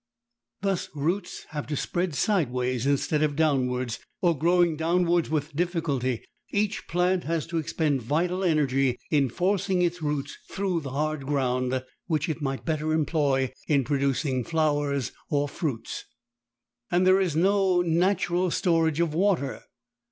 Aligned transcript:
Thus 0.61 0.89
roots 0.95 1.45
have 1.49 1.67
to 1.67 1.75
spread 1.75 2.15
sideways 2.15 2.87
instead 2.87 3.21
of 3.21 3.35
downwards; 3.35 3.99
or, 4.19 4.35
growing 4.35 4.75
downwards 4.75 5.29
with 5.29 5.55
difficulty, 5.55 6.25
each 6.49 6.87
plant 6.87 7.25
has 7.25 7.45
to 7.45 7.59
expend 7.59 8.01
vital 8.01 8.43
energy 8.43 8.97
in 9.11 9.29
forcing 9.29 9.83
its 9.83 10.01
roots 10.01 10.35
through 10.49 10.81
the 10.81 10.89
hard 10.89 11.27
ground 11.27 11.83
which 12.07 12.27
it 12.29 12.41
might 12.41 12.65
better 12.65 12.91
employ 12.93 13.53
in 13.67 13.83
producing 13.83 14.43
flowers 14.43 15.11
or 15.29 15.47
fruits. 15.47 16.05
And 16.89 17.05
there 17.05 17.21
is 17.21 17.35
no 17.35 17.83
natural 17.83 18.49
storage 18.49 18.99
of 18.99 19.13
water. 19.13 19.61